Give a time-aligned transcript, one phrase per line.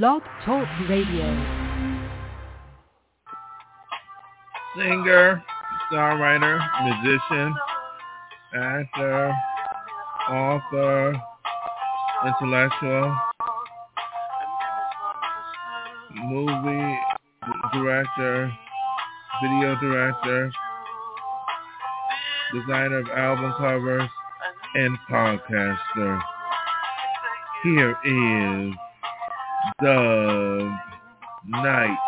[0.00, 1.26] Blog Talk Radio.
[4.74, 5.44] Singer,
[5.92, 7.54] songwriter, musician,
[8.54, 9.34] actor,
[10.30, 11.14] author,
[12.24, 13.14] intellectual,
[16.24, 16.98] movie
[17.74, 18.50] director,
[19.42, 20.50] video director,
[22.54, 24.08] designer of album covers,
[24.74, 26.22] and podcaster.
[27.62, 28.74] Here is
[29.82, 30.72] Dove
[31.46, 31.98] Night.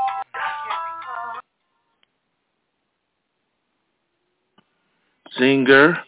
[5.38, 5.98] Singer,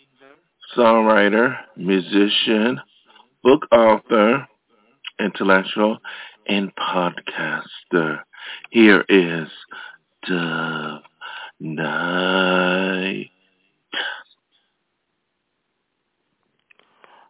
[0.76, 2.80] songwriter, musician,
[3.42, 4.46] book author,
[5.20, 5.98] intellectual,
[6.48, 8.20] and podcaster.
[8.70, 9.48] Here is
[10.28, 11.02] Dove
[11.60, 13.30] Night.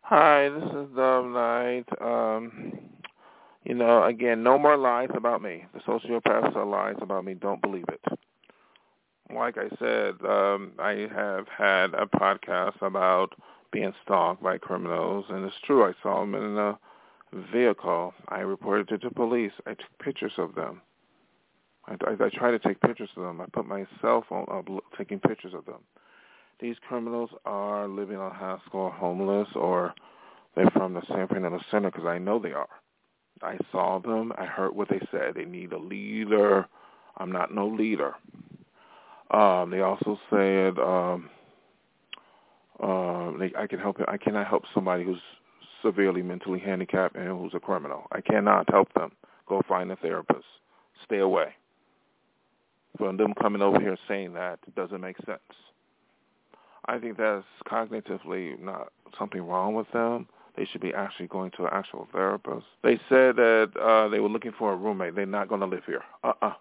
[0.03, 1.85] Hi, this is Dove Night.
[2.01, 2.73] Um,
[3.67, 5.65] you know, again, no more lies about me.
[5.75, 7.35] The sociopaths are lies about me.
[7.35, 8.19] Don't believe it.
[9.35, 13.35] Like I said, um, I have had a podcast about
[13.73, 15.85] being stalked by criminals, and it's true.
[15.85, 16.79] I saw them in a
[17.53, 18.15] vehicle.
[18.29, 19.51] I reported it to police.
[19.67, 20.81] I took pictures of them.
[21.89, 23.41] I, I, I try to take pictures of them.
[23.41, 25.81] I put my cell phone up taking pictures of them.
[26.61, 29.93] These criminals are living on Haskell, homeless, or
[30.55, 32.69] they're from the San Fernando Center because I know they are.
[33.43, 34.33] I saw them.
[34.39, 35.35] I heard what they said.
[35.35, 36.67] They need a leader.
[37.19, 38.15] I'm not no leader.
[39.31, 41.31] Um, they also said um,
[43.39, 43.97] they, I can help.
[44.09, 45.21] I cannot help somebody who's
[45.83, 48.05] severely mentally handicapped and who's a criminal.
[48.13, 49.13] I cannot help them.
[49.47, 50.45] Go find a therapist.
[51.05, 51.55] Stay away.
[52.99, 55.41] From them coming over here saying that doesn't make sense.
[56.87, 60.27] I think that's cognitively not something wrong with them.
[60.57, 62.67] They should be actually going to an actual therapist.
[62.83, 65.15] They said that uh, they were looking for a roommate.
[65.15, 66.03] They're not going to live here.
[66.25, 66.53] Uh-uh.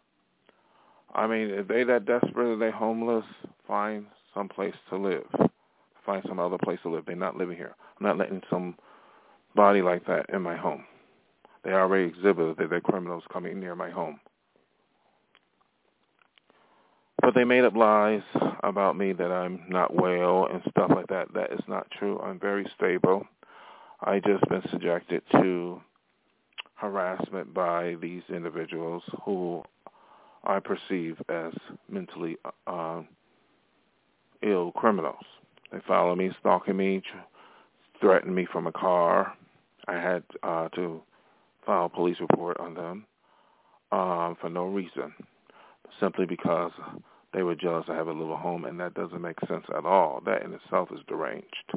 [1.13, 3.25] I mean, if they that desperate, they homeless,
[3.65, 5.25] find some place to live.
[6.05, 7.05] Find some other place to live.
[7.05, 7.75] They're not living here.
[7.99, 8.75] I'm not letting some
[9.55, 10.83] body like that in my home.
[11.63, 14.19] They already exhibited that they're criminals coming near my home.
[17.21, 18.21] But they made up lies
[18.63, 21.33] about me that I'm not well and stuff like that.
[21.33, 22.19] That is not true.
[22.19, 23.25] I'm very stable.
[24.01, 25.81] I just been subjected to
[26.75, 29.63] harassment by these individuals who
[30.43, 31.53] I perceive as
[31.89, 33.01] mentally uh,
[34.43, 35.23] ill criminals.
[35.71, 37.01] They follow me, stalking me,
[37.99, 39.33] threaten me from a car.
[39.87, 41.01] I had uh, to
[41.65, 43.05] file a police report on them
[43.91, 45.13] um, for no reason,
[45.99, 46.71] simply because
[47.33, 50.21] they were jealous I have a little home, and that doesn't make sense at all.
[50.25, 51.73] That in itself is deranged.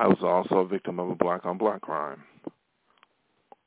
[0.00, 2.22] I was also a victim of a black-on-black crime.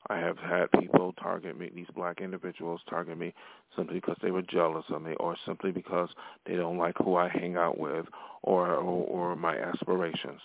[0.10, 3.36] I have had people target me, these black individuals target me
[3.78, 6.10] simply because they were jealous of me or simply because
[6.48, 8.08] they don't like who I hang out with
[8.42, 10.42] or, or, or my aspirations.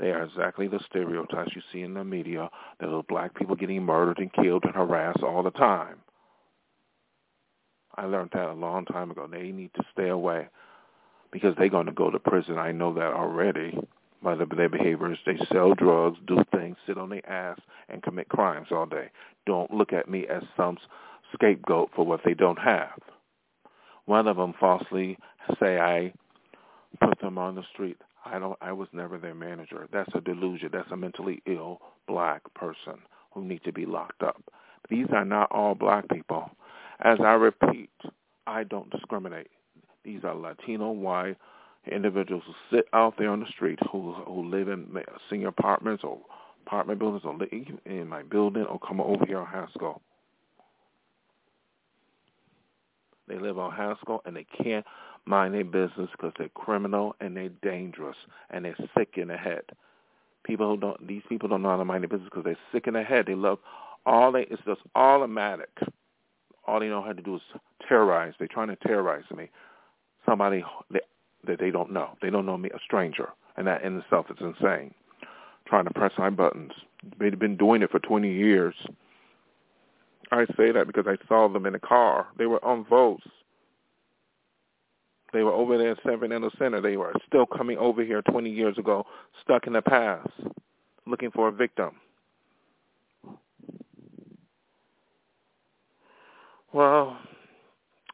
[0.00, 3.84] They are exactly the stereotypes you see in the media that are black people getting
[3.84, 5.98] murdered and killed and harassed all the time.
[7.94, 9.28] I learned that a long time ago.
[9.30, 10.48] They need to stay away
[11.30, 12.58] because they're going to go to prison.
[12.58, 13.78] I know that already
[14.22, 15.18] by their behaviors.
[15.24, 17.58] They sell drugs, do things, sit on their ass,
[17.88, 19.10] and commit crimes all day.
[19.46, 20.78] Don't look at me as some
[21.34, 22.98] scapegoat for what they don't have.
[24.06, 25.18] One of them falsely
[25.60, 26.12] say I
[27.00, 27.98] put them on the street.
[28.24, 28.58] I don't.
[28.60, 29.88] I was never their manager.
[29.92, 30.70] That's a delusion.
[30.72, 32.98] That's a mentally ill black person
[33.32, 34.42] who need to be locked up.
[34.88, 36.50] These are not all black people.
[37.00, 37.90] As I repeat,
[38.46, 39.48] I don't discriminate.
[40.04, 41.36] These are Latino, white,
[41.86, 44.86] individuals who sit out there on the street who who live in
[45.30, 46.18] senior apartments or
[46.66, 47.48] apartment buildings or live
[47.86, 50.02] in my building or come over here on Haskell.
[53.28, 54.84] They live on Haskell and they can't
[55.24, 58.16] mind their business because they're criminal and they're dangerous
[58.50, 59.62] and they're sick in the head.
[60.44, 62.86] People who don't, these people don't know how to mind their business because they're sick
[62.86, 63.26] in the head.
[63.26, 63.58] They love
[64.04, 65.70] all they, it's just automatic.
[66.66, 67.42] All they know how to do is
[67.86, 68.34] terrorize.
[68.38, 69.50] They're trying to terrorize me.
[70.26, 70.64] Somebody,
[71.46, 72.16] that they don't know.
[72.22, 74.94] They don't know me, a stranger, and that in itself is insane.
[75.66, 76.72] Trying to press my buttons.
[77.18, 78.74] They've been doing it for 20 years.
[80.32, 82.28] I say that because I saw them in the car.
[82.38, 83.20] They were on Vose.
[85.32, 86.80] They were over there in San Fernando Center.
[86.80, 89.06] They were still coming over here 20 years ago,
[89.42, 90.28] stuck in the past,
[91.06, 91.92] looking for a victim.
[96.72, 97.18] Well,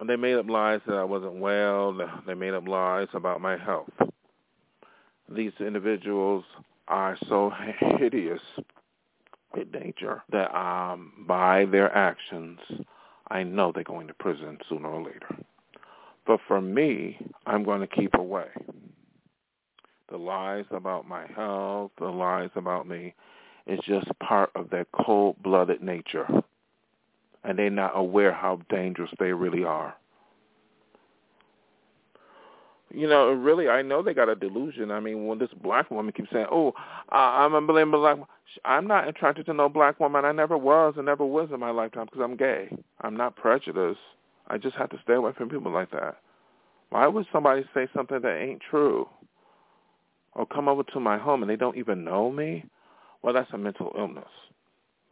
[0.04, 1.96] they made up lies that I wasn't well.
[2.26, 3.90] They made up lies about my health.
[5.28, 6.44] These individuals
[6.88, 7.52] are so
[7.98, 8.40] hideous
[9.56, 12.58] in nature that um, by their actions,
[13.28, 15.37] I know they're going to prison sooner or later.
[16.26, 18.48] But for me, I'm going to keep away.
[20.10, 23.14] The lies about my health, the lies about me,
[23.66, 26.28] is just part of their cold-blooded nature.
[27.46, 29.94] And they're not aware how dangerous they really are
[32.96, 34.90] you know, really, I know they got a delusion.
[34.90, 36.72] I mean, when this black woman keeps saying, "Oh,
[37.10, 38.19] I'm a black,"
[38.64, 40.25] I'm not attracted to no black woman.
[40.25, 42.70] I never was and never was in my lifetime because I'm gay.
[43.02, 44.00] I'm not prejudiced.
[44.48, 46.19] I just have to stay away from people like that.
[46.90, 49.08] Why would somebody say something that ain't true?
[50.34, 52.64] Or come over to my home and they don't even know me?
[53.22, 54.25] Well, that's a mental illness.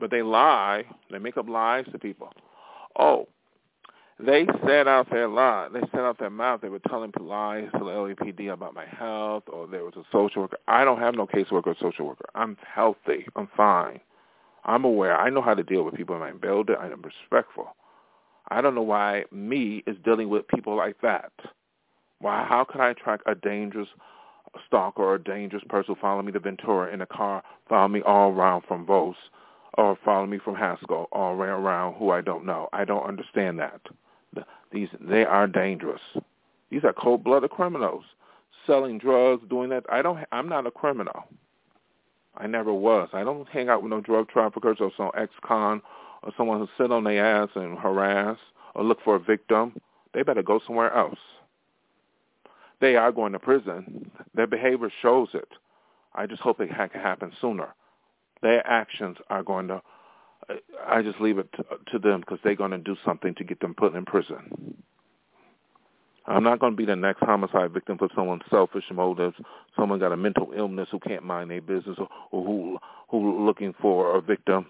[0.01, 0.85] But they lie.
[1.11, 2.33] They make up lies to people.
[2.99, 3.29] Oh,
[4.19, 5.69] they said out their lie.
[5.73, 9.45] They said out their mouth they were telling lies to the LAPD about my health,
[9.49, 10.59] or there was a social worker.
[10.69, 12.27] I don't have no caseworker or social worker.
[12.35, 13.27] I'm healthy.
[13.35, 14.01] I'm fine.
[14.65, 15.17] I'm aware.
[15.19, 16.77] I know how to deal with people in my building.
[16.79, 17.75] I am respectful.
[18.51, 21.33] I don't know why me is dealing with people like that.
[22.21, 22.45] Why?
[22.49, 23.89] How can I track a dangerous
[24.67, 28.31] stalker or a dangerous person following me to Ventura in a car, follow me all
[28.31, 29.17] around from Vose,
[29.77, 32.69] or follow me from Haskell, all around who I don't know?
[32.73, 33.81] I don't understand that.
[34.73, 36.01] These they are dangerous.
[36.71, 38.05] These are cold-blooded criminals
[38.67, 39.85] selling drugs, doing that.
[39.91, 40.19] I don't.
[40.33, 41.25] I'm not a criminal.
[42.37, 43.09] I never was.
[43.13, 45.81] I don't hang out with no drug traffickers or some ex-con
[46.23, 48.39] or someone who sit on their ass and harass
[48.75, 49.81] or look for a victim.
[50.13, 51.19] They better go somewhere else.
[52.81, 54.11] They are going to prison.
[54.35, 55.49] Their behavior shows it.
[56.15, 57.69] I just hope it can happen sooner.
[58.45, 59.83] Their actions are going to
[60.87, 61.49] I just leave it
[61.91, 64.77] to, them because they're going to do something to get them put in prison.
[66.27, 69.37] I'm not going to be the next homicide victim for someone's selfish motives,
[69.75, 73.75] someone got a mental illness who can't mind their business, or, or who who looking
[73.81, 74.67] for a victim.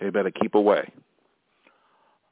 [0.00, 0.92] They better keep away.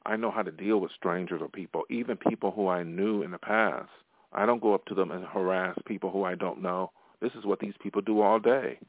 [0.05, 3.31] I know how to deal with strangers or people, even people who I knew in
[3.31, 3.89] the past.
[4.33, 6.91] I don't go up to them and harass people who I don't know.
[7.21, 8.79] This is what these people do all day.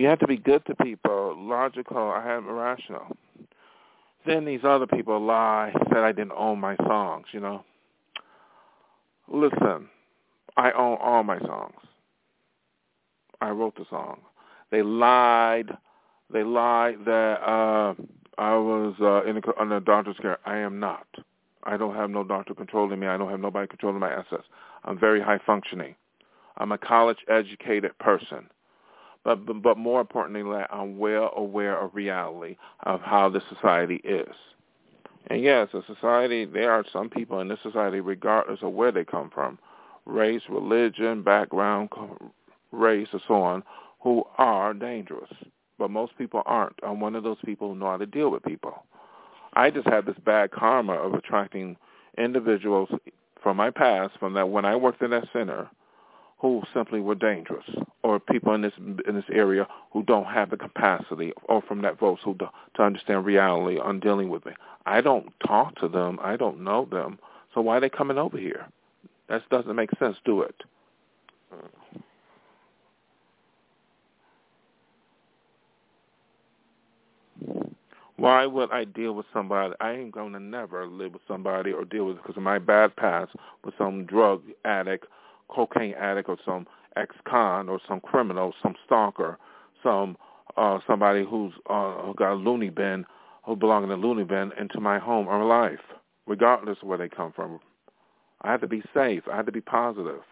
[0.00, 1.98] You have to be good to people, logical.
[1.98, 3.14] I am irrational.
[4.24, 7.62] Then these other people lie, said I didn't own my songs, you know.
[9.28, 9.90] Listen,
[10.56, 11.74] I own all my songs.
[13.42, 14.20] I wrote the song.
[14.70, 15.68] They lied.
[16.32, 17.92] They lied that uh,
[18.38, 20.38] I was uh, in a, under doctor's care.
[20.46, 21.08] I am not.
[21.64, 23.06] I don't have no doctor controlling me.
[23.06, 24.44] I don't have nobody controlling my assets.
[24.82, 25.94] I'm very high functioning.
[26.56, 28.48] I'm a college educated person
[29.24, 34.34] but, but, more importantly, I'm well aware of reality of how the society is.
[35.26, 39.04] And yes, a society, there are some people in this society, regardless of where they
[39.04, 39.58] come from,
[40.06, 41.90] race, religion, background,
[42.72, 43.62] race, and so on,
[44.00, 45.30] who are dangerous.
[45.78, 46.78] But most people aren't.
[46.82, 48.84] I'm one of those people who know how to deal with people.
[49.54, 51.76] I just have this bad karma of attracting
[52.16, 52.88] individuals
[53.42, 55.68] from my past, from that when I worked in that center,
[56.40, 57.66] who simply were dangerous,
[58.02, 61.98] or people in this in this area who don't have the capacity, or from that
[61.98, 62.46] Vose who do,
[62.76, 64.52] to understand reality on dealing with me.
[64.86, 66.18] I don't talk to them.
[66.22, 67.18] I don't know them.
[67.54, 68.66] So why are they coming over here?
[69.28, 70.54] That doesn't make sense, do it?
[78.16, 79.74] Why would I deal with somebody?
[79.80, 82.94] I ain't going to never live with somebody or deal with because of my bad
[82.96, 83.32] past
[83.64, 85.06] with some drug addict
[85.50, 86.66] cocaine addict or some
[86.96, 89.38] ex-con or some criminal, some stalker,
[89.82, 90.16] some
[90.56, 93.04] uh, somebody who's uh, who got a loony bin,
[93.44, 95.80] who belong in a loony bin, into my home or life,
[96.26, 97.60] regardless of where they come from.
[98.42, 99.22] I have to be safe.
[99.30, 100.22] I have to be positive.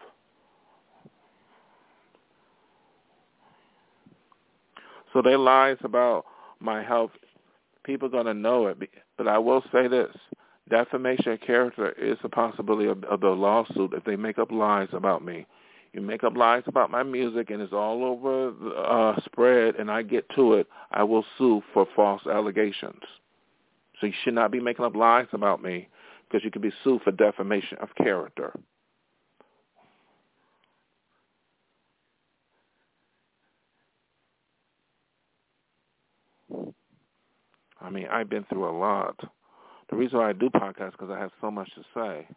[5.13, 6.25] So they lies about
[6.59, 7.11] my health.
[7.83, 8.77] People are going to know it.
[9.17, 10.15] But I will say this
[10.69, 14.89] defamation of character is a possibility of, of the lawsuit if they make up lies
[14.93, 15.45] about me.
[15.93, 19.89] You make up lies about my music and it's all over the uh, spread and
[19.89, 23.01] I get to it, I will sue for false allegations.
[23.99, 25.89] So you should not be making up lies about me
[26.27, 28.53] because you could be sued for defamation of character.
[37.81, 39.15] I mean, I've been through a lot.
[39.89, 42.27] The reason why I do podcasts because I have so much to say.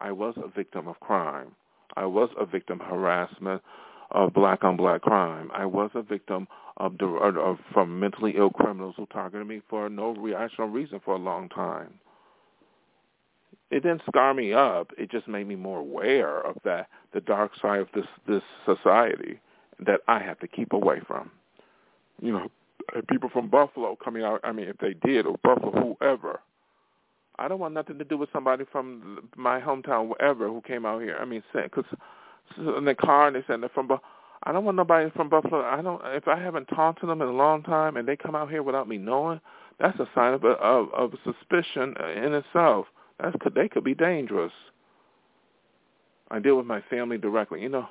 [0.00, 1.52] I was a victim of crime.
[1.96, 3.62] I was a victim of harassment,
[4.10, 5.50] of black on black crime.
[5.54, 10.14] I was a victim of, of from mentally ill criminals who targeted me for no
[10.14, 11.94] rational reason for a long time.
[13.70, 14.90] It didn't scar me up.
[14.98, 19.40] It just made me more aware of that the dark side of this this society
[19.86, 21.30] that I have to keep away from.
[22.20, 22.48] You know,
[23.08, 24.40] people from Buffalo coming out.
[24.44, 26.40] I mean, if they did, or Buffalo, whoever.
[27.38, 31.02] I don't want nothing to do with somebody from my hometown, wherever, who came out
[31.02, 31.16] here.
[31.20, 31.84] I mean, because
[32.58, 33.90] in the car and they said they're from.
[34.44, 35.62] I don't want nobody from Buffalo.
[35.62, 36.00] I don't.
[36.06, 38.62] If I haven't talked to them in a long time and they come out here
[38.62, 39.40] without me knowing,
[39.78, 42.86] that's a sign of of, of suspicion in itself.
[43.20, 44.52] That's they could be dangerous.
[46.30, 47.86] I deal with my family directly, you know,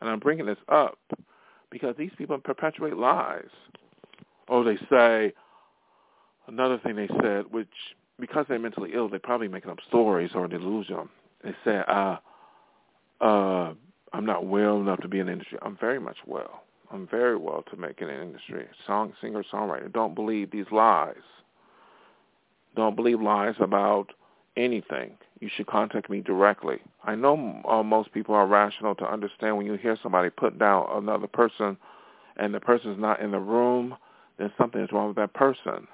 [0.00, 0.98] and I'm bringing this up
[1.70, 3.48] because these people perpetuate lies.
[4.48, 5.32] Oh, they say
[6.46, 7.68] another thing they said, which
[8.20, 11.08] because they're mentally ill, they're probably making up stories or delusion.
[11.42, 12.16] They say, uh,
[13.20, 13.74] uh,
[14.12, 15.58] I'm not well enough to be in the industry.
[15.62, 16.62] I'm very much well.
[16.90, 18.66] I'm very well to make it in the industry.
[18.86, 19.92] Song singer, songwriter.
[19.92, 21.16] Don't believe these lies.
[22.76, 24.12] Don't believe lies about
[24.56, 25.16] anything.
[25.40, 26.78] You should contact me directly.
[27.02, 30.86] I know uh, most people are rational to understand when you hear somebody put down
[30.90, 31.76] another person
[32.36, 33.96] and the person's not in the room,
[34.38, 35.86] then something is wrong with that person.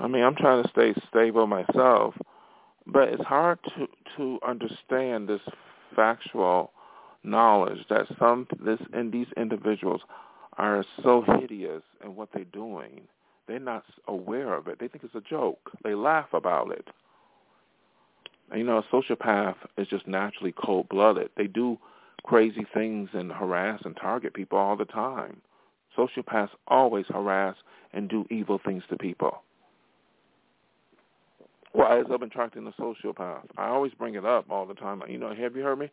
[0.00, 2.14] I mean, I'm trying to stay stable myself,
[2.86, 5.42] but it's hard to to understand this
[5.94, 6.72] factual
[7.22, 10.00] knowledge that some this and these individuals
[10.56, 13.02] are so hideous in what they're doing.
[13.46, 14.78] They're not aware of it.
[14.78, 15.70] They think it's a joke.
[15.84, 16.88] They laugh about it.
[18.50, 21.30] And, you know, a sociopath is just naturally cold-blooded.
[21.36, 21.78] They do
[22.24, 25.40] crazy things and harass and target people all the time.
[25.96, 27.56] Sociopaths always harass
[27.92, 29.42] and do evil things to people.
[31.72, 33.44] Why is up attracting the sociopath?
[33.56, 35.02] I always bring it up all the time.
[35.08, 35.90] You know, have you heard me?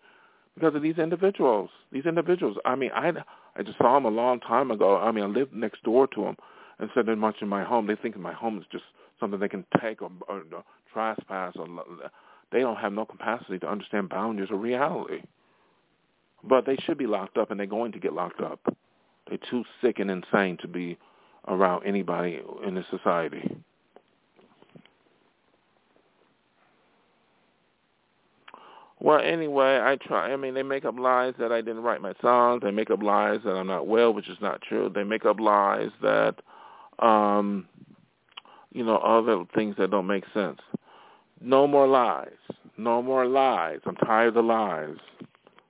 [0.56, 1.70] Because of these individuals.
[1.92, 2.58] These individuals.
[2.66, 3.12] I mean, I
[3.56, 4.98] I just saw them a long time ago.
[4.98, 6.38] I mean, I lived next door to them
[6.80, 7.86] instead of much in my home.
[7.86, 8.86] They think my home is just
[9.20, 11.54] something they can take or, or, or trespass.
[11.58, 11.68] Or
[12.52, 15.22] they don't have no capacity to understand boundaries or reality.
[16.44, 18.60] But they should be locked up, and they're going to get locked up.
[19.28, 20.98] They're too sick and insane to be
[21.48, 23.58] around anybody in this society.
[29.00, 30.32] Well, anyway, I try.
[30.32, 32.62] I mean, they make up lies that I didn't write my songs.
[32.64, 34.92] They make up lies that I'm not well, which is not true.
[34.94, 36.36] They make up lies that,
[37.00, 37.68] um,
[38.72, 40.60] you know, other things that don't make sense.
[41.42, 42.32] No more lies.
[42.78, 43.80] No more lies.
[43.86, 44.98] I'm tired of the lies.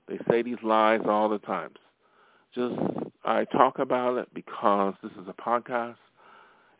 [0.08, 1.70] They say these lies all the time.
[2.54, 2.74] Just
[3.24, 5.96] I talk about it because this is a podcast,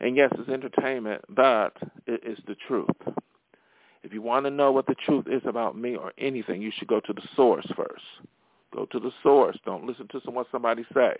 [0.01, 1.77] and yes, it's entertainment, but
[2.07, 2.89] it is the truth.
[4.03, 6.89] If you want to know what the truth is about me or anything, you should
[6.89, 8.05] go to the source first.
[8.75, 9.57] Go to the source.
[9.65, 11.17] Don't listen to what somebody say.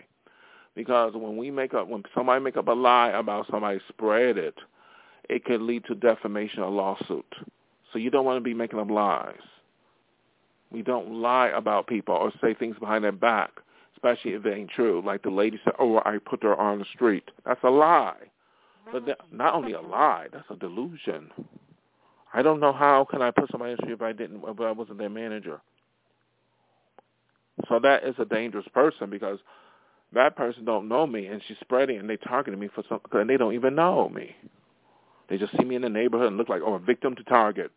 [0.75, 4.55] Because when we make up, when somebody make up a lie about somebody, spread it,
[5.29, 7.25] it could lead to defamation or lawsuit.
[7.91, 9.35] So you don't want to be making up lies.
[10.71, 13.51] We don't lie about people or say things behind their back,
[13.95, 15.01] especially if it ain't true.
[15.03, 17.29] Like the lady said, oh, I put her on the street.
[17.45, 18.15] That's a lie.
[18.91, 21.31] But not only a lie, that's a delusion.
[22.33, 24.71] I don't know how can I put somebody in the if I didn't if I
[24.71, 25.61] wasn't their manager.
[27.67, 29.39] So that is a dangerous person because
[30.13, 33.29] that person don't know me and she's spreading and they targeting me for some and
[33.29, 34.35] they don't even know me.
[35.29, 37.71] They just see me in the neighborhood and look like oh a victim to target.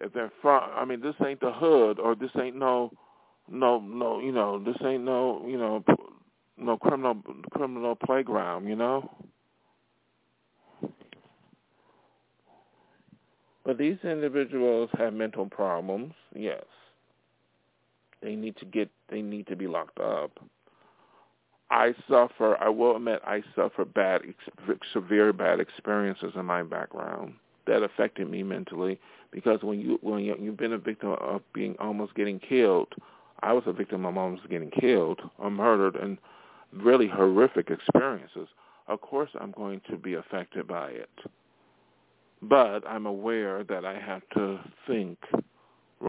[0.00, 2.92] If they're from, I mean this ain't the hood or this ain't no
[3.48, 5.84] no no you know this ain't no you know
[6.56, 7.16] no criminal
[7.52, 9.10] criminal playground you know.
[13.64, 16.64] But these individuals have mental problems, yes.
[18.20, 20.30] They need to get they need to be locked up.
[21.70, 24.22] I suffer, I will admit I suffer bad
[24.92, 27.34] severe bad experiences in my background
[27.66, 29.00] that affected me mentally
[29.30, 32.92] because when you when you, you've been a victim of being almost getting killed,
[33.42, 36.18] I was a victim of almost getting killed or murdered and
[36.72, 38.48] really horrific experiences.
[38.88, 41.10] Of course I'm going to be affected by it
[42.42, 45.18] but I'm aware that I have to think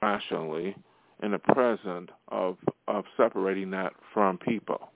[0.02, 0.76] rationally
[1.22, 4.90] in the present of of separating that from people.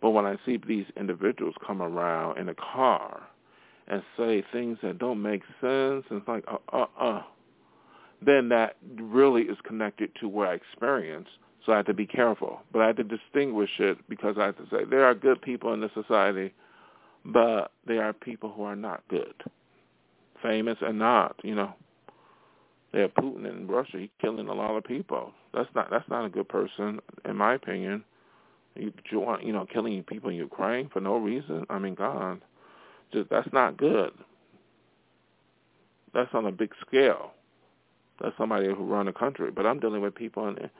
[0.00, 3.22] But when I see these individuals come around in a car
[3.86, 7.22] and say things that don't make sense, and it's like, uh, uh, uh,
[8.24, 11.28] then that really is connected to what I experience.
[11.64, 12.60] So I have to be careful.
[12.72, 15.72] But I have to distinguish it because I have to say there are good people
[15.74, 16.52] in this society,
[17.24, 19.34] but there are people who are not good
[20.42, 21.72] famous or not, you know.
[22.92, 23.98] They have Putin in Russia.
[23.98, 25.32] He's killing a lot of people.
[25.54, 28.04] That's not that's not a good person, in my opinion.
[28.74, 31.66] You, you know, killing people in Ukraine for no reason.
[31.68, 32.40] I mean, God,
[33.12, 34.12] just that's not good.
[36.14, 37.32] That's on a big scale.
[38.20, 39.50] That's somebody who run a country.
[39.50, 40.70] But I'm dealing with people in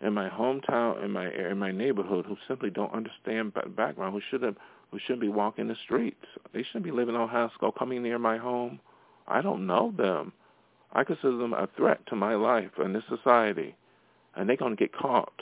[0.00, 4.58] in my hometown, in my in my neighborhood, who simply don't understand background, who shouldn't
[4.90, 6.26] who shouldn't be walking the streets.
[6.52, 8.80] They shouldn't be living on Haskell, coming near my home.
[9.26, 10.32] I don't know them.
[10.92, 13.74] I consider them a threat to my life and this society,
[14.36, 15.40] and they're going to get caught.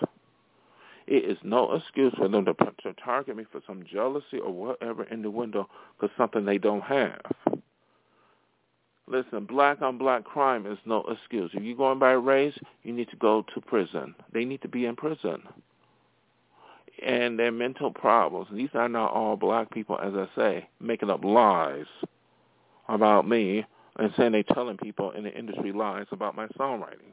[1.07, 5.05] It is no excuse for them to, to target me for some jealousy or whatever
[5.05, 5.69] in the window
[5.99, 7.21] for something they don't have.
[9.09, 11.51] Listen, black on black crime is no excuse.
[11.53, 14.15] If you're going by race, you need to go to prison.
[14.33, 15.43] They need to be in prison.
[17.05, 21.25] And their mental problems, these are not all black people, as I say, making up
[21.25, 21.87] lies
[22.94, 23.64] about me
[23.99, 27.12] and saying they're telling people in the industry lies about my songwriting.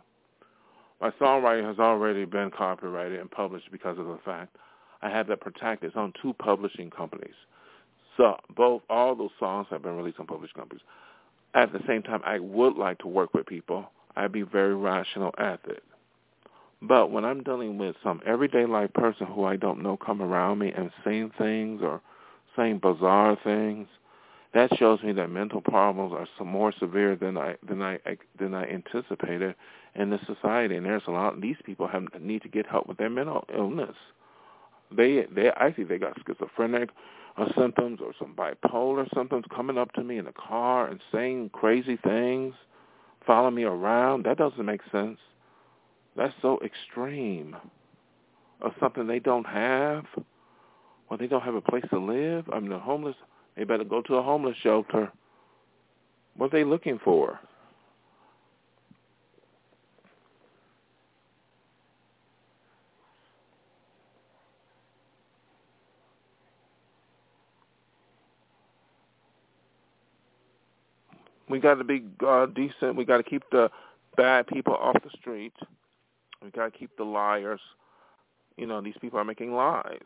[1.01, 4.55] My songwriting has already been copyrighted and published because of the fact
[5.01, 5.89] I have that protected.
[5.89, 7.35] It's on two publishing companies.
[8.15, 10.83] So both all those songs have been released on publishing companies.
[11.53, 13.91] At the same time, I would like to work with people.
[14.15, 15.83] I'd be very rational at it.
[16.81, 20.59] But when I'm dealing with some everyday life person who I don't know come around
[20.59, 22.01] me and saying things or
[22.55, 23.87] saying bizarre things,
[24.57, 27.99] that shows me that mental problems are some more severe than I than I
[28.39, 29.53] than I anticipated
[29.93, 30.75] in this society.
[30.75, 31.39] And there's a lot.
[31.39, 33.95] These people have need to get help with their mental illness.
[34.91, 36.89] They they I think they got schizophrenic
[37.37, 41.51] or symptoms or some bipolar symptoms coming up to me in the car and saying
[41.53, 42.55] crazy things,
[43.27, 44.25] following me around.
[44.25, 45.19] That doesn't make sense.
[46.15, 47.55] That's so extreme.
[48.59, 50.05] Of something they don't have.
[51.07, 52.49] Well, they don't have a place to live.
[52.51, 53.15] I mean, the homeless
[53.57, 55.11] they better go to a homeless shelter.
[56.35, 57.39] What are they looking for?
[71.49, 72.95] We got to be uh, decent.
[72.95, 73.71] We got to keep the
[74.17, 75.53] bad people off the street.
[76.43, 77.61] We got to keep the liars.
[78.57, 80.01] You know, these people are making lies,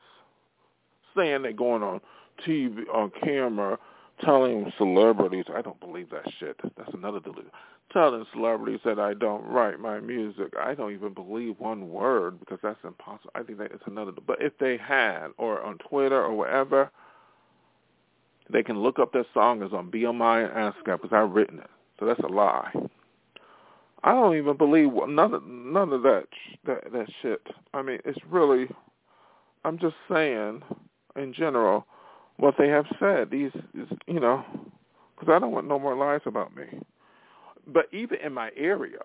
[1.15, 1.99] saying they're going on
[2.47, 3.77] TV on camera
[4.23, 6.59] telling celebrities, I don't believe that shit.
[6.77, 7.51] That's another delusion.
[7.91, 10.53] Telling celebrities that I don't write my music.
[10.59, 13.31] I don't even believe one word because that's impossible.
[13.35, 14.11] I think that it's another.
[14.25, 16.89] But if they had, or on Twitter or wherever,
[18.51, 21.69] they can look up their song is on BMI and ASCAP because I've written it.
[21.99, 22.71] So that's a lie.
[24.03, 26.25] I don't even believe none of none of that
[26.65, 27.45] that that shit.
[27.73, 28.67] I mean, it's really.
[29.63, 30.63] I'm just saying,
[31.15, 31.85] in general,
[32.41, 33.29] what they have said.
[33.29, 33.51] These,
[34.07, 34.43] you know,
[35.15, 36.65] because I don't want no more lies about me.
[37.67, 39.03] But even in my area,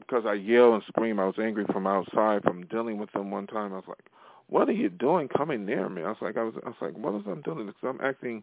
[0.00, 3.46] because I yell and scream, I was angry from outside from dealing with them one
[3.46, 3.72] time.
[3.72, 4.06] I was like,
[4.48, 6.98] "What are you doing coming near me?" I was like, "I was, I was like,
[6.98, 8.42] what is I'm doing?" Because I'm acting.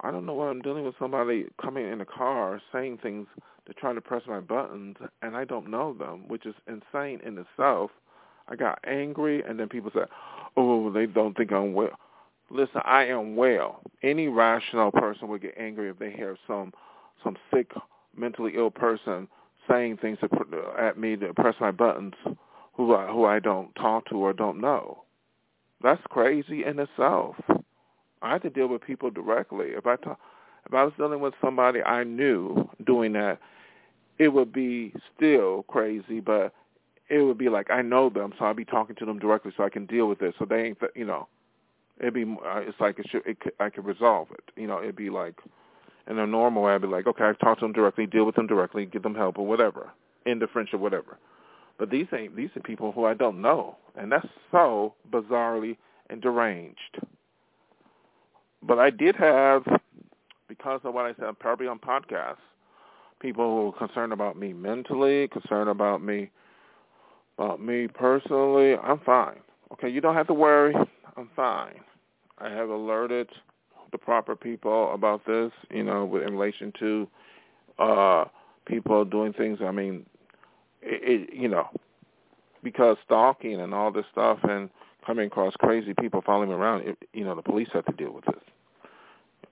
[0.00, 0.94] I don't know what I'm dealing with.
[0.98, 3.26] Somebody coming in the car saying things
[3.66, 7.36] to try to press my buttons, and I don't know them, which is insane in
[7.36, 7.90] itself.
[8.48, 10.08] I got angry, and then people said,
[10.56, 11.98] "Oh, they don't think I'm well."
[12.52, 13.80] Listen, I am well.
[14.02, 16.72] Any rational person would get angry if they hear some
[17.24, 17.72] some sick,
[18.16, 19.26] mentally ill person
[19.68, 22.14] saying things to, uh, at me to press my buttons,
[22.74, 25.04] who I, who I don't talk to or don't know.
[25.82, 27.36] That's crazy in itself.
[28.20, 29.68] I have to deal with people directly.
[29.68, 30.18] If I talk,
[30.66, 33.38] if I was dealing with somebody I knew doing that,
[34.18, 36.52] it would be still crazy, but
[37.08, 39.64] it would be like I know them, so I'd be talking to them directly, so
[39.64, 40.34] I can deal with it.
[40.38, 41.28] So they ain't, you know,
[42.02, 44.42] It'd be uh, it's like it should it could, I could resolve it.
[44.56, 45.36] You know, it'd be like
[46.10, 46.74] in a normal way.
[46.74, 49.14] I'd be like, okay, I talk to them directly, deal with them directly, give them
[49.14, 49.92] help or whatever,
[50.26, 51.18] end the friendship, whatever.
[51.78, 55.76] But these ain't these are people who I don't know, and that's so bizarrely
[56.10, 56.98] and deranged.
[58.62, 59.62] But I did have,
[60.48, 62.36] because of what I said, probably on podcasts,
[63.20, 66.30] people who were concerned about me mentally, concerned about me,
[67.38, 68.74] about me personally.
[68.76, 69.40] I'm fine.
[69.72, 70.74] Okay, you don't have to worry.
[71.16, 71.80] I'm fine.
[72.42, 73.28] I have alerted
[73.92, 77.08] the proper people about this, you know, in relation to
[77.78, 78.24] uh
[78.66, 79.58] people doing things.
[79.62, 80.06] I mean,
[80.82, 81.68] it, it you know,
[82.62, 84.70] because stalking and all this stuff and
[85.06, 88.12] coming across crazy people following me around, it, you know, the police have to deal
[88.12, 88.42] with this.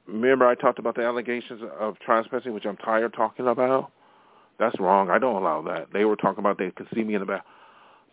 [0.07, 3.92] Remember I talked about the allegations of trespassing, which I'm tired of talking about?
[4.59, 5.11] That's wrong.
[5.11, 5.88] I don't allow that.
[5.92, 7.44] They were talking about they could see me in the back.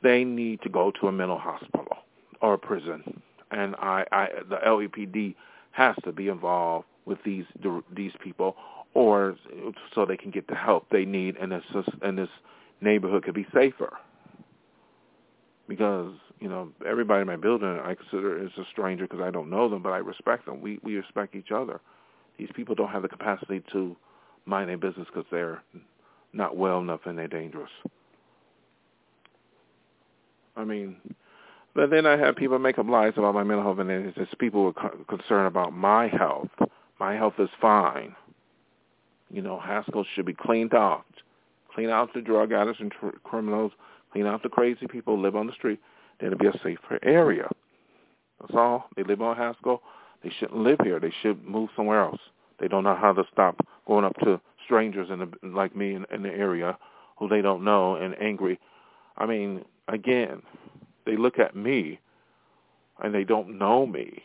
[0.03, 1.97] They need to go to a mental hospital
[2.41, 5.35] or a prison and I, I the LAPD
[5.71, 7.45] has to be involved with these
[7.95, 8.55] these people,
[8.93, 9.35] or
[9.93, 11.63] so they can get the help they need and this
[12.01, 12.29] and this
[12.81, 13.93] neighborhood could be safer.
[15.67, 19.49] Because you know everybody in my building I consider is a stranger because I don't
[19.49, 20.61] know them, but I respect them.
[20.61, 21.79] We we respect each other.
[22.37, 23.95] These people don't have the capacity to
[24.45, 25.61] mind their business because they're
[26.33, 27.71] not well enough and they're dangerous.
[30.55, 30.97] I mean,
[31.77, 34.39] but then I have people make up lies about my mental health, and it's just
[34.39, 34.73] people were
[35.07, 36.49] concerned about my health.
[36.99, 38.15] My health is fine.
[39.29, 41.05] You know, Haskell should be cleaned out.
[41.75, 43.73] Clean out the drug addicts and tr- criminals.
[44.11, 45.79] Clean out the crazy people who live on the street.
[46.19, 47.47] Then it'll be a safer area.
[48.41, 48.89] That's all.
[48.95, 49.83] They live on Haskell.
[50.23, 50.99] They shouldn't live here.
[50.99, 52.19] They should move somewhere else.
[52.59, 56.07] They don't know how to stop going up to strangers in the, like me in,
[56.11, 56.75] in the area
[57.17, 58.59] who they don't know and angry.
[59.15, 60.41] I mean, again,
[61.07, 61.99] they look at me
[63.01, 64.21] and they don't know me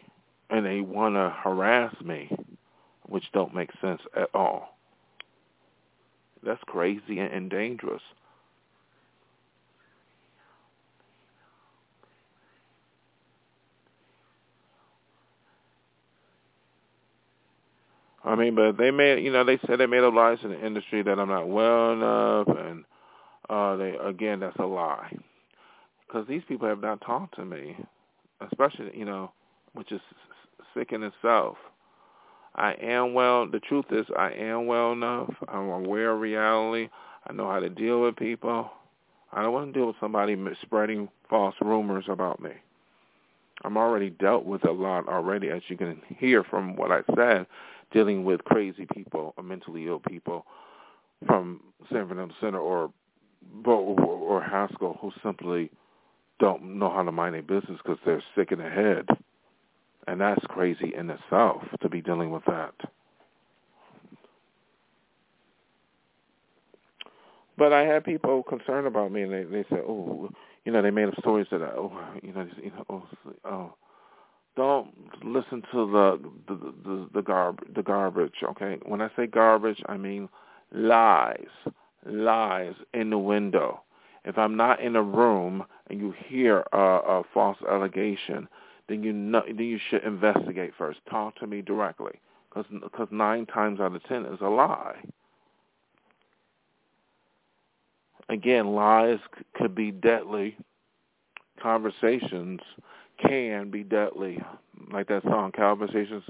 [0.50, 2.30] and they want to harass me,
[3.08, 4.76] which don't make sense at all.
[6.44, 8.02] That's crazy and dangerous.
[18.24, 20.64] I mean, but they made, you know, they said they made up lies in the
[20.66, 22.84] industry that I'm not well enough, and
[23.50, 25.16] uh, they again, that's a lie,
[26.12, 27.76] because these people have not talked to me,
[28.50, 29.32] especially, you know,
[29.72, 30.00] which is
[30.74, 31.56] sick in itself.
[32.54, 33.50] I am well.
[33.50, 35.32] The truth is, I am well enough.
[35.48, 36.90] I'm aware of reality.
[37.26, 38.70] I know how to deal with people.
[39.32, 42.50] I don't want to deal with somebody spreading false rumors about me.
[43.64, 47.46] I'm already dealt with a lot already, as you can hear from what I said
[47.90, 50.46] dealing with crazy people or mentally ill people
[51.26, 52.90] from San Fernando Center or
[53.66, 55.70] or Haskell who simply
[56.42, 59.06] don't know how to mind their business because they're sick in the head,
[60.08, 62.74] and that's crazy in itself to be dealing with that.
[67.56, 70.30] But I had people concerned about me, and they they said, "Oh,
[70.64, 71.92] you know, they made up stories that, oh,
[72.24, 73.08] you know, you know, oh,
[73.44, 73.74] oh
[74.56, 74.92] don't
[75.24, 78.34] listen to the the the, the garb the garbage.
[78.42, 80.28] Okay, when I say garbage, I mean
[80.72, 81.46] lies,
[82.04, 83.82] lies in the window.
[84.24, 88.48] If I'm not in a room and you hear a, a false allegation,
[88.88, 91.00] then you know, then you should investigate first.
[91.10, 94.96] Talk to me directly, because because nine times out of ten is a lie.
[98.28, 99.18] Again, lies
[99.54, 100.56] could be deadly.
[101.60, 102.60] Conversations
[103.20, 104.40] can be deadly.
[104.92, 106.24] Like that song, conversations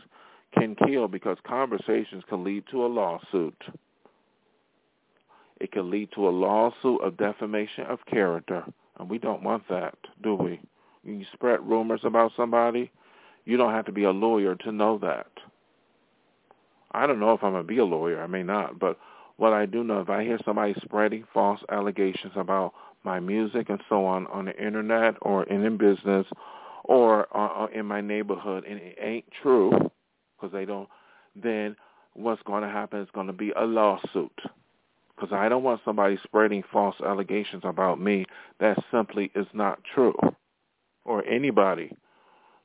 [0.59, 3.63] can kill because conversations can lead to a lawsuit.
[5.63, 8.65] It can lead to a lawsuit of defamation of character,
[8.99, 10.61] and we don't want that, do we?
[11.05, 12.91] When you spread rumors about somebody,
[13.45, 15.31] you don't have to be a lawyer to know that.
[16.91, 18.21] I don't know if I'm going to be a lawyer.
[18.21, 18.99] I may not, but
[19.37, 22.73] what I do know, if I hear somebody spreading false allegations about
[23.05, 26.27] my music and so on on the internet or in, in business
[26.83, 29.71] or uh, uh, in my neighborhood and it ain't true
[30.37, 30.89] because they don't,
[31.37, 31.77] then
[32.15, 34.41] what's going to happen is going to be a lawsuit
[35.17, 38.25] because I don't want somebody spreading false allegations about me
[38.61, 40.17] that simply is not true
[41.05, 41.97] or anybody.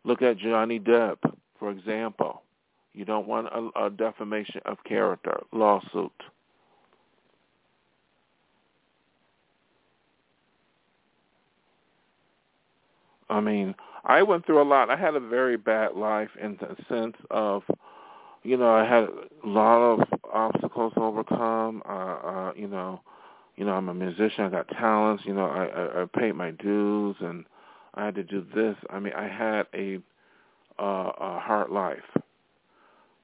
[0.04, 1.18] Look at Johnny Depp,
[1.60, 2.44] for example.
[2.94, 6.12] You don't want a, a defamation of character lawsuit.
[13.30, 14.90] I mean, I went through a lot.
[14.90, 17.64] I had a very bad life in the sense of,
[18.44, 21.82] you know, I had a lot of obstacles to overcome.
[21.88, 23.02] Uh, uh, you know,
[23.56, 24.46] you know, I'm a musician.
[24.46, 25.24] I got talents.
[25.26, 27.46] You know, I, I, I paid my dues, and
[27.96, 28.76] I had to do this.
[28.90, 29.98] I mean, I had a,
[30.80, 32.00] uh, a hard life.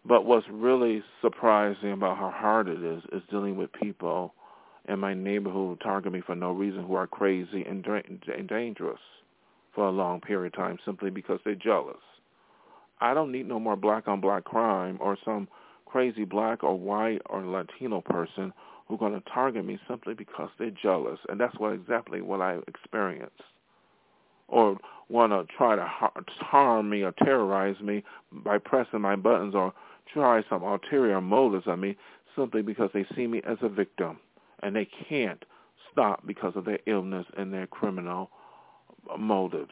[0.06, 4.34] But what's really surprising about how hard it is is dealing with people
[4.89, 9.00] in my neighborhood who target me for no reason, who are crazy and, and dangerous
[9.74, 11.96] for a long period of time simply because they're jealous.
[13.00, 15.48] I don't need no more black on black crime or some
[15.93, 18.51] crazy black or white or Latino person
[18.88, 21.19] who's going to target me simply because they're jealous.
[21.29, 23.43] And that's what exactly what I experienced.
[24.47, 24.75] Or
[25.10, 25.88] want to try to
[26.39, 29.71] harm me or terrorize me by pressing my buttons or
[30.12, 31.95] try some ulterior motives on me
[32.36, 34.17] simply because they see me as a victim.
[34.63, 35.45] And they can't
[35.91, 38.32] stop because of their illness and their criminal
[39.19, 39.69] motives.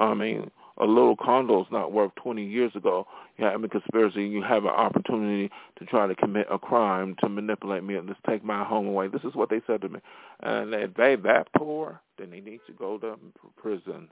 [0.00, 3.06] I mean, a little condo is not worth 20 years ago.
[3.38, 4.24] You have a conspiracy.
[4.24, 8.20] You have an opportunity to try to commit a crime to manipulate me and just
[8.28, 9.08] take my home away.
[9.08, 10.00] This is what they said to me.
[10.40, 13.16] And if they that poor, then they need to go to
[13.56, 14.08] prison.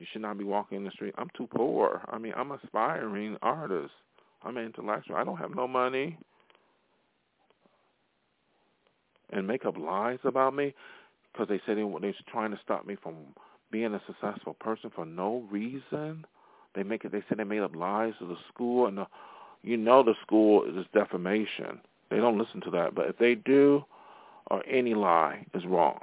[0.00, 1.14] You should not be walking in the street.
[1.16, 2.02] I'm too poor.
[2.08, 3.92] I mean, I'm aspiring artist.
[4.42, 5.16] I'm an intellectual.
[5.16, 6.18] I don't have no money.
[9.30, 10.74] And make up lies about me
[11.32, 13.14] because they said they, they were trying to stop me from
[13.74, 16.24] being a successful person for no reason.
[16.76, 17.10] They make it.
[17.10, 19.06] They said they made up lies to the school, and the,
[19.64, 21.80] you know the school is defamation.
[22.08, 23.84] They don't listen to that, but if they do,
[24.46, 25.98] or any lie is wrong.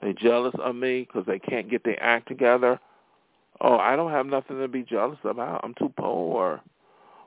[0.00, 2.78] They jealous of me because they can't get their act together.
[3.60, 5.62] Oh, I don't have nothing to be jealous about.
[5.64, 6.60] I'm too poor.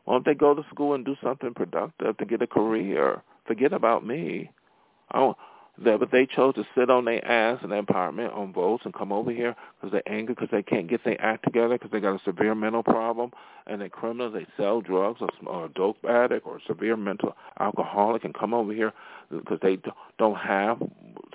[0.06, 3.22] Why don't they go to school and do something productive to get a career?
[3.46, 4.50] Forget about me.
[5.12, 5.38] I don't,
[5.80, 8.94] that, but they chose to sit on their ass in the apartment on Vose and
[8.94, 12.00] come over here because they're angry because they can't get their act together because they
[12.00, 13.32] got a severe mental problem
[13.68, 14.34] and they're criminals.
[14.34, 18.54] They sell drugs or, or a dope addict or a severe mental alcoholic and come
[18.54, 18.94] over here
[19.32, 19.80] because they
[20.20, 20.82] don't have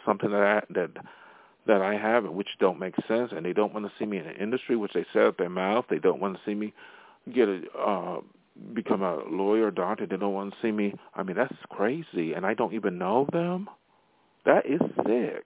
[0.04, 0.90] something that I, that
[1.66, 4.24] that I have, which don't make sense, and they don't want to see me in
[4.24, 5.84] the industry, which they say out their mouth.
[5.90, 6.72] They don't want to see me
[7.34, 8.20] get a uh,
[8.72, 10.06] become a lawyer, doctor.
[10.06, 10.94] They don't want to see me.
[11.14, 13.68] I mean, that's crazy, and I don't even know them.
[14.46, 15.44] That is sick.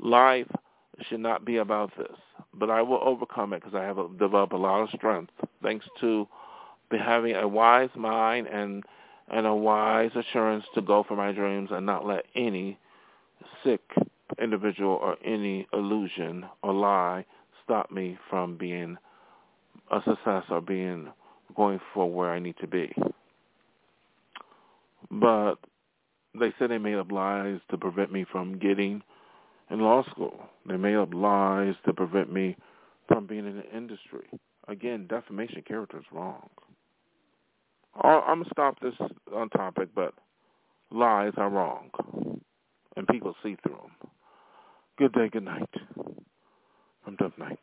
[0.00, 0.46] Life
[1.08, 2.16] should not be about this,
[2.54, 6.28] but I will overcome it because I have developed a lot of strength thanks to
[6.92, 8.84] having a wise mind and
[9.28, 12.78] and a wise assurance to go for my dreams and not let any
[13.64, 13.82] sick
[14.40, 17.24] individual or any illusion or lie
[17.64, 18.96] stop me from being
[19.90, 21.08] a success or being
[21.54, 22.92] going for where I need to be.
[25.10, 25.56] But
[26.38, 29.02] they said they made up lies to prevent me from getting
[29.70, 30.38] in law school.
[30.68, 32.56] They made up lies to prevent me
[33.08, 34.26] from being in the industry.
[34.68, 36.48] Again, defamation character is wrong.
[38.02, 38.94] I'm gonna stop this
[39.34, 40.12] on topic, but
[40.90, 41.90] lies are wrong,
[42.96, 44.10] and people see through them.
[44.98, 45.70] Good day, good night.
[47.06, 47.60] I'm Dove Night.